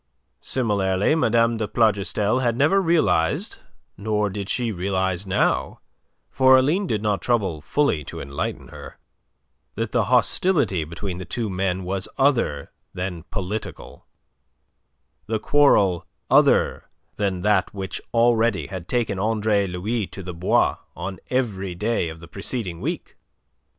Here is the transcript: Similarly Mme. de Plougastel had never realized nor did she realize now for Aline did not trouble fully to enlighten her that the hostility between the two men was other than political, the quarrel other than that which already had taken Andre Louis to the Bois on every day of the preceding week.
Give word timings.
Similarly 0.41 1.13
Mme. 1.13 1.57
de 1.57 1.67
Plougastel 1.67 2.39
had 2.39 2.57
never 2.57 2.81
realized 2.81 3.59
nor 3.97 4.31
did 4.31 4.49
she 4.49 4.71
realize 4.71 5.27
now 5.27 5.79
for 6.31 6.57
Aline 6.57 6.87
did 6.87 7.03
not 7.03 7.21
trouble 7.21 7.61
fully 7.61 8.03
to 8.05 8.19
enlighten 8.19 8.69
her 8.69 8.97
that 9.75 9.91
the 9.91 10.05
hostility 10.05 10.85
between 10.85 11.19
the 11.19 11.23
two 11.25 11.51
men 11.51 11.83
was 11.83 12.07
other 12.17 12.71
than 12.95 13.25
political, 13.29 14.07
the 15.27 15.37
quarrel 15.37 16.07
other 16.31 16.89
than 17.17 17.41
that 17.43 17.71
which 17.71 18.01
already 18.11 18.65
had 18.65 18.87
taken 18.87 19.19
Andre 19.19 19.67
Louis 19.67 20.07
to 20.07 20.23
the 20.23 20.33
Bois 20.33 20.77
on 20.95 21.19
every 21.29 21.75
day 21.75 22.09
of 22.09 22.19
the 22.19 22.27
preceding 22.27 22.81
week. 22.81 23.17